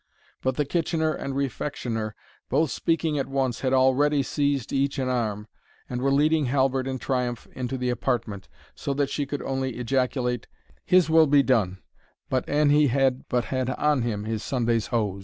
But 0.41 0.55
the 0.55 0.65
Kitchener 0.65 1.13
and 1.13 1.35
Refectioner, 1.35 2.13
both 2.49 2.71
speaking 2.71 3.19
at 3.19 3.27
once, 3.27 3.59
had 3.59 3.71
already 3.71 4.23
seized 4.23 4.73
each 4.73 4.97
an 4.97 5.09
arm, 5.09 5.47
and 5.87 6.01
were 6.01 6.11
leading 6.11 6.45
Halbert 6.45 6.87
in 6.87 6.97
triumph 6.97 7.47
into 7.53 7.77
the 7.77 7.91
apartment, 7.91 8.47
so 8.73 8.95
that 8.95 9.11
she 9.11 9.27
could 9.27 9.43
only 9.43 9.75
ejaculate, 9.75 10.47
"His 10.87 11.07
will 11.07 11.27
be 11.27 11.43
done; 11.43 11.83
but 12.31 12.49
an 12.49 12.71
he 12.71 12.87
had 12.87 13.27
but 13.29 13.45
had 13.53 13.69
on 13.69 14.01
him 14.01 14.23
his 14.23 14.41
Sunday's 14.41 14.87
hose!" 14.87 15.19